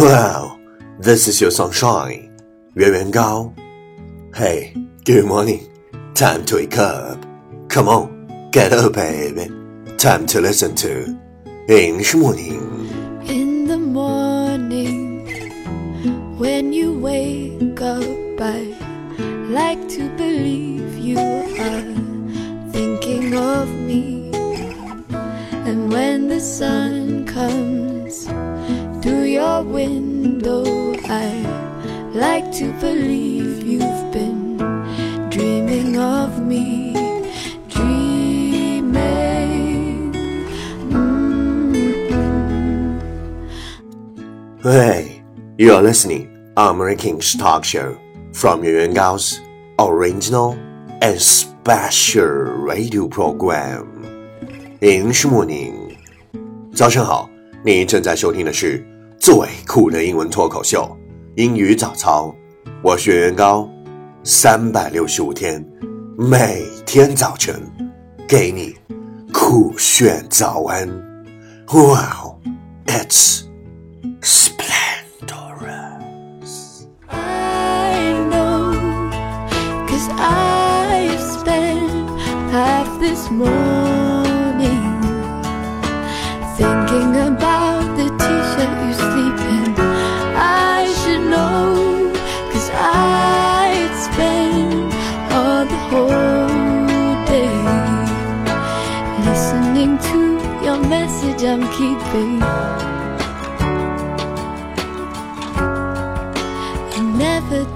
[0.00, 0.58] Wow,
[0.98, 2.34] this is your sunshine.
[2.74, 3.54] Yuan Yuan Gao.
[4.34, 4.74] Hey,
[5.04, 5.68] good morning.
[6.14, 7.22] Time to wake up.
[7.68, 9.52] Come on, get up, baby.
[9.98, 11.20] Time to listen to
[11.68, 12.88] English Morning.
[13.26, 15.28] In the morning,
[16.38, 18.74] when you wake up, I
[19.50, 24.32] like to believe you are thinking of me.
[25.68, 28.26] And when the sun comes,
[29.01, 30.63] through your window,
[31.07, 31.45] I
[32.13, 34.57] like to believe you've been
[35.29, 36.93] dreaming of me.
[37.69, 38.93] Dreaming.
[40.89, 41.89] Mm-hmm.
[44.63, 45.23] Hey,
[45.57, 47.97] you are listening American's talk show
[48.33, 49.39] from Yuan Gao's
[49.77, 50.57] original
[51.01, 52.25] and special
[52.63, 53.91] radio program.
[54.81, 55.97] English Morning，
[56.73, 57.29] 早上好，
[57.63, 58.85] 你正在收听的是
[59.20, 59.34] 最
[59.66, 60.96] 酷的英文脱口秀——
[61.36, 62.34] 英语早操。
[62.82, 63.68] 我是袁高，
[64.24, 65.62] 三百六十五天，
[66.16, 67.60] 每天早晨
[68.26, 68.74] 给你
[69.30, 70.88] 酷炫早安。
[71.68, 72.40] Wow,
[72.86, 73.42] it's
[74.22, 74.56] splendorous.
[77.08, 78.72] I know,
[79.86, 82.08] cause I've spent
[82.50, 83.99] half this morning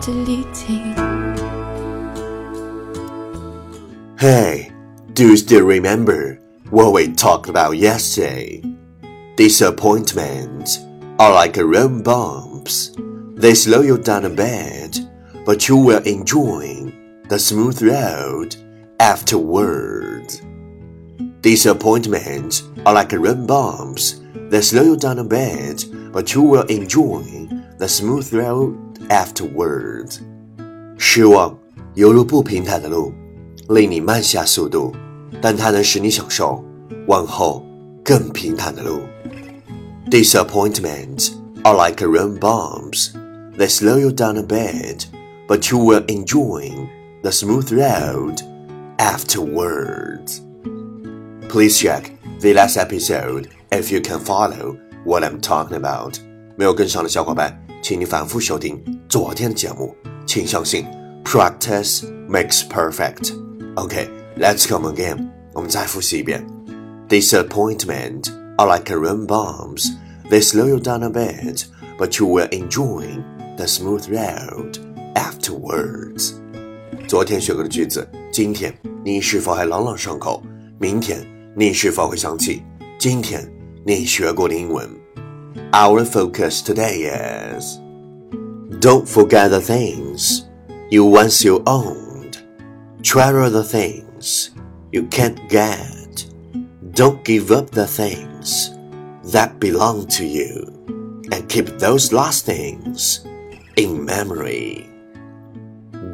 [0.04, 0.94] deleting.
[4.18, 4.70] Hey,
[5.14, 6.38] do you still remember
[6.68, 8.62] what we talked about yesterday?
[9.36, 10.80] Disappointments
[11.18, 12.94] are like road bumps.
[13.34, 15.00] They slow you down a bit,
[15.46, 16.92] but you will enjoy
[17.30, 18.56] the smooth road
[19.00, 20.42] afterwards.
[21.40, 24.20] Disappointments are like road bumps.
[24.34, 30.19] They slow you down a bit, but you will enjoy the smooth road afterwards.
[30.97, 31.57] 失望
[31.95, 33.13] 犹如不平坦的路，
[33.69, 34.93] 令你慢下速度，
[35.41, 36.63] 但它能使你享受
[37.07, 37.65] 往后
[38.03, 39.01] 更平坦的路。
[40.09, 41.31] Disappointments
[41.63, 43.11] are like road bumps.
[43.57, 45.05] They slow you down a bit,
[45.47, 46.71] but you will enjoy
[47.21, 48.41] the smooth road
[48.97, 50.41] afterwards.
[51.49, 56.19] Please check the last episode if you can follow what I'm talking about.
[56.55, 59.95] 没有跟上的小伙伴，请你反复收听 昨天的节目。
[60.25, 60.85] 请相信，
[61.23, 63.33] practice makes perfect.
[63.75, 65.27] Okay, let's come again.
[65.53, 66.45] 我们再复习一遍。
[67.07, 69.87] Disappointment are like road bumps.
[70.29, 71.63] They slow you down a bit,
[71.97, 73.05] but you will enjoy
[73.57, 74.77] the smooth road
[75.15, 76.33] afterwards.
[77.07, 78.71] 昨天学过的句子，今天
[79.03, 80.43] 你是否还朗朗上口？
[80.77, 81.25] 明天
[81.55, 82.61] 你是否会想起
[82.99, 83.51] 今天
[83.83, 84.87] 你学过的英文？
[85.71, 87.79] Our focus today is
[88.70, 90.46] Don't forget the things
[90.90, 92.42] you once you owned.
[93.02, 94.52] Treasure the things
[94.90, 96.24] you can't get.
[96.92, 98.70] Don't give up the things
[99.24, 100.64] that belong to you.
[101.30, 103.26] And keep those lost things
[103.76, 104.88] in memory.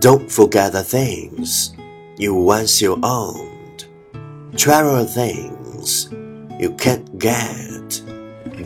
[0.00, 1.72] Don't forget the things
[2.18, 3.86] you once you owned.
[4.56, 6.08] Treasure the things
[6.60, 8.02] you can't get.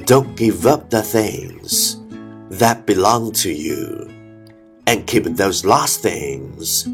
[0.06, 2.01] Don't give up the things
[2.53, 4.07] that belong to you.
[4.85, 6.88] And keep those lost things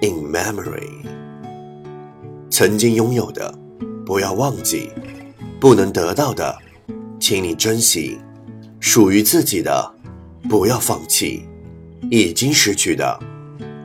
[0.00, 1.04] in memory.
[2.48, 3.52] 曾经拥有的，
[4.06, 4.90] 不要忘记；
[5.60, 6.56] 不能得到的，
[7.18, 8.18] 请你珍惜；
[8.78, 9.92] 属于自己的，
[10.48, 11.42] 不要放弃；
[12.10, 13.18] 已经失去的，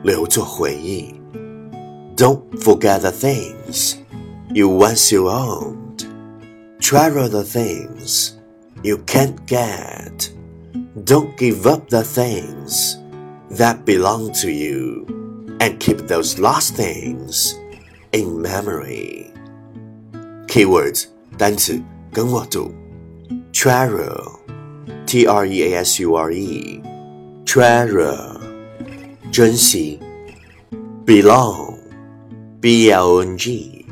[0.04, 1.12] 留作回忆。
[2.16, 3.94] Don't forget the things
[4.54, 6.06] you once you owned.
[6.80, 8.30] Treasure the things
[8.82, 10.30] you can't get.
[11.04, 12.98] Don't give up the things
[13.50, 15.06] that belong to you.
[15.60, 17.54] And keep those lost things
[18.12, 19.32] in memory.
[20.46, 21.06] Keywords
[21.38, 21.80] 单词
[22.12, 22.72] 跟我读：
[23.52, 24.22] treasure,
[25.06, 26.80] t r e a s u r e,
[27.44, 28.38] treasure，
[29.30, 29.98] 珍惜；
[31.04, 31.78] belong,
[32.60, 33.86] b l o n g,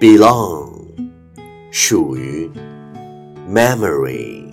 [0.00, 0.72] belong，
[1.70, 2.50] 属于；
[3.46, 4.50] memory,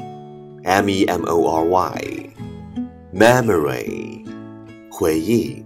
[0.63, 2.29] m e m o r y,
[3.13, 4.25] memory，
[4.89, 5.63] 回忆。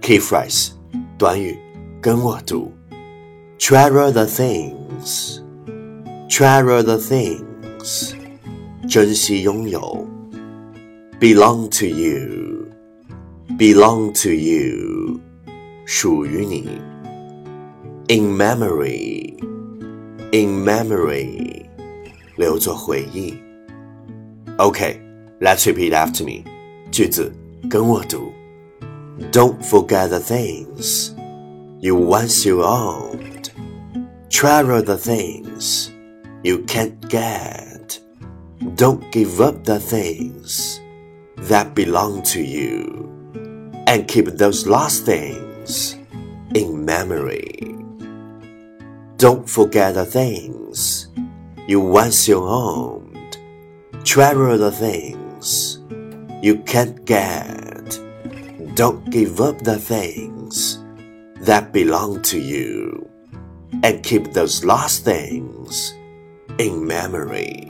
[0.00, 0.70] Key phrase
[1.18, 1.58] 短语
[2.00, 2.72] 跟我读：
[3.58, 5.40] treasure the things,
[6.28, 8.12] treasure the things，
[8.88, 10.06] 珍惜拥有
[11.18, 12.68] belong to you,
[13.58, 15.18] belong to you，
[15.84, 16.80] 属于你。
[18.08, 19.34] In memory,
[20.30, 21.66] in memory，
[22.36, 23.34] 留作回忆。
[24.60, 25.00] Okay,
[25.40, 26.44] let's repeat after me.
[26.90, 27.32] 句子
[27.68, 28.32] 跟我读。
[29.32, 31.12] Don't forget the things
[31.80, 33.50] you once you owned.
[34.30, 35.90] Treasure the things
[36.42, 37.98] you can't get.
[38.76, 40.80] Don't give up the things
[41.48, 43.08] that belong to you.
[43.86, 45.96] And keep those lost things
[46.54, 47.76] in memory.
[49.16, 51.08] Don't forget the things
[51.66, 52.99] you once you owned.
[54.04, 55.80] Treasure the things
[56.42, 57.98] you can't get.
[58.74, 60.78] Don't give up the things
[61.40, 63.08] that belong to you.
[63.82, 65.94] And keep those lost things
[66.58, 67.68] in memory.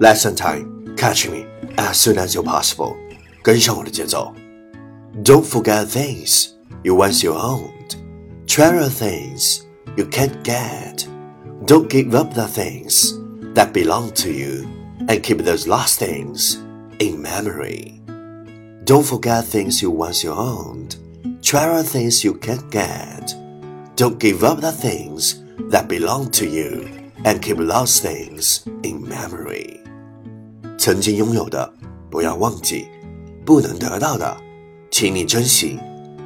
[0.00, 0.96] Lesson time.
[0.96, 1.46] Catch me
[1.76, 2.96] as soon as you're possible.
[3.42, 4.34] 跟上我的节奏。
[5.22, 6.50] Don't forget things
[6.82, 7.96] you once you owned.
[8.46, 9.62] Treasure things
[9.96, 11.06] you can't get.
[11.66, 13.14] Don't give up the things
[13.54, 14.66] that belong to you
[15.08, 16.58] and keep those lost things
[16.98, 18.00] in memory.
[18.84, 20.96] Don't forget things you once you owned.
[21.42, 23.34] Treasure things you can't get.
[23.96, 26.88] Don't give up the things that belong to you
[27.24, 29.80] and keep those things in memory.
[30.78, 31.72] 曾经拥有的，
[32.10, 32.86] 不要忘记；
[33.44, 34.36] 不能得到的，
[34.90, 35.78] 请你珍惜；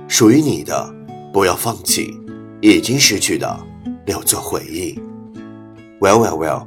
[0.08, 0.94] 属于你的，
[1.32, 2.14] 不要放弃；
[2.60, 3.66] 已经失去的，
[4.06, 5.00] 留作回忆。
[6.00, 6.66] Well, well, well.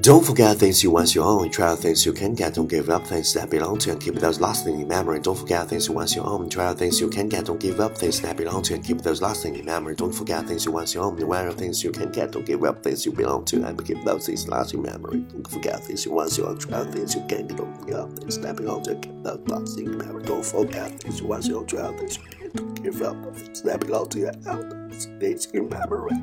[0.00, 1.50] Don't forget things you once you own.
[1.50, 2.54] Try out things you can get.
[2.54, 5.18] Don't give up things that belong to and keep those lasting in memory.
[5.18, 6.48] Don't forget things you once you own.
[6.50, 7.46] Try out things you can get.
[7.46, 9.94] Don't give up things that belong to and keep those lasting in memory.
[9.96, 11.20] Don't forget things you once you own.
[11.22, 12.32] Aware of things you can get.
[12.32, 15.20] Don't give up things you belong to and keep those things lasting in memory.
[15.20, 16.58] Don't forget things you once you own.
[16.58, 17.56] Try out things you can get.
[17.56, 20.22] Don't give up things that belong to you keep those lasting in memory.
[20.24, 21.66] Don't forget things you once you own.
[21.66, 22.40] Try out things you can.
[22.40, 26.22] get, Don't give up things that belong to and keep those things in memory.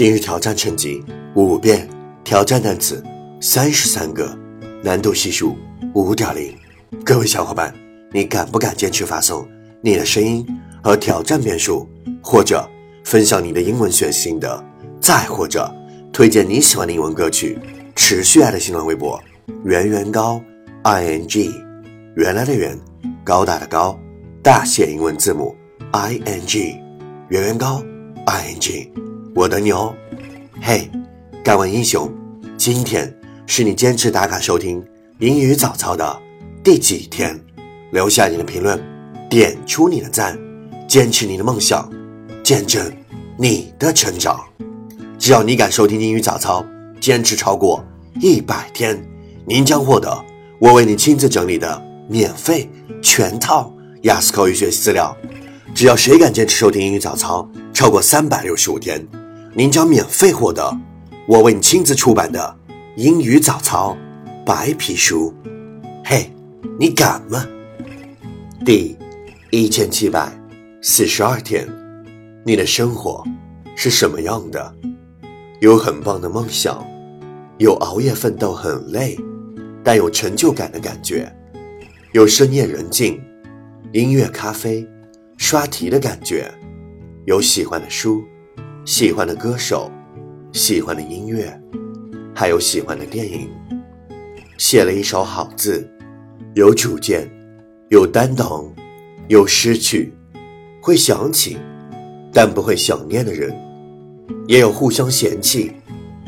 [0.00, 1.04] 今日挑战成绩
[1.34, 1.86] 五遍，
[2.24, 3.04] 挑战单词
[3.38, 4.34] 三十三个，
[4.82, 5.54] 难度系数
[5.94, 6.56] 五点零。
[7.04, 7.70] 各位小伙伴，
[8.10, 9.46] 你敢不敢坚持发送
[9.82, 10.42] 你的声音
[10.82, 11.86] 和挑战遍数，
[12.22, 12.66] 或者
[13.04, 14.64] 分享你的英文学习心得，
[15.02, 15.70] 再或者
[16.10, 17.58] 推荐你喜欢的英文歌曲？
[17.94, 19.22] 持续爱的新浪微博
[19.66, 20.40] 圆圆高
[20.84, 21.52] i n g，
[22.16, 22.74] 原来的圆，
[23.22, 23.98] 高大的高，
[24.42, 25.54] 大写英文字母
[25.90, 26.76] i n g，
[27.28, 27.82] 圆圆高
[28.24, 28.90] i n g。
[29.34, 29.94] 我的牛，
[30.60, 30.90] 嘿，
[31.44, 32.12] 敢问英雄，
[32.56, 33.14] 今天
[33.46, 34.84] 是你坚持打卡收听
[35.20, 36.20] 英语早操的
[36.64, 37.38] 第几天？
[37.92, 38.80] 留下你的评论，
[39.28, 40.38] 点出你的赞，
[40.88, 41.90] 坚持你的梦想，
[42.42, 42.90] 见证
[43.36, 44.40] 你的成长。
[45.18, 46.64] 只要你敢收听英语早操，
[47.00, 47.84] 坚持超过
[48.20, 49.00] 一百天，
[49.46, 50.24] 您将获得
[50.58, 52.68] 我为你亲自整理的免费
[53.00, 53.72] 全套
[54.02, 55.16] 雅思口语学习资料。
[55.72, 59.06] 只要谁敢坚持收听英语早操超过三百六十五天。
[59.52, 60.78] 您将免费获得
[61.26, 62.56] 我为你亲自出版的
[62.96, 63.96] 英语早操
[64.46, 65.34] 白皮书。
[66.04, 66.30] 嘿，
[66.78, 67.44] 你敢吗？
[68.64, 68.96] 第
[69.50, 70.32] 一千七百
[70.80, 71.68] 四十二天，
[72.44, 73.24] 你的生活
[73.74, 74.74] 是什么样的？
[75.60, 76.84] 有很棒的梦想，
[77.58, 79.18] 有熬夜奋斗很累，
[79.82, 81.30] 但有成就感的感觉，
[82.12, 83.20] 有深夜人静、
[83.92, 84.86] 音乐、咖啡、
[85.38, 86.48] 刷题的感觉，
[87.26, 88.22] 有喜欢的书。
[88.90, 89.88] 喜欢的歌手，
[90.52, 91.48] 喜欢的音乐，
[92.34, 93.48] 还有喜欢的电影。
[94.58, 95.88] 写了一手好字，
[96.54, 97.30] 有主见，
[97.90, 98.68] 有担当，
[99.28, 100.12] 有失去，
[100.82, 101.56] 会想起，
[102.32, 103.56] 但不会想念的人，
[104.48, 105.70] 也有互相嫌弃，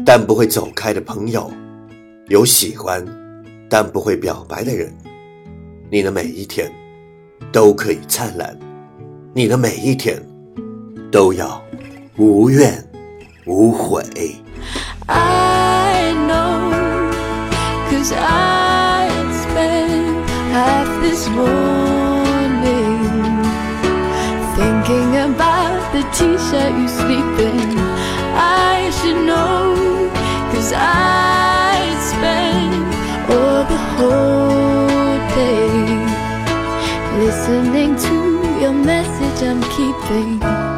[0.07, 1.50] 但不会走开的朋友，
[2.28, 3.04] 有喜欢，
[3.69, 4.97] 但不会表白的人。
[5.90, 6.71] 你的每一天
[7.50, 8.57] 都可以灿烂，
[9.35, 10.16] 你的每一天
[11.11, 11.61] 都要。
[12.21, 12.83] 无怨
[13.45, 14.03] 无悔。
[15.07, 17.12] I know,
[17.89, 22.27] cause I spent half this morning
[24.55, 27.77] thinking about the t shirt you sleep in.
[28.36, 30.12] I should know,
[30.51, 32.95] cause I spent
[33.29, 35.97] all the whole day
[37.19, 38.15] listening to
[38.62, 40.70] your message I'm keeping.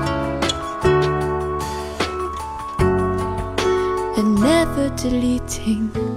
[4.23, 6.14] Never deleting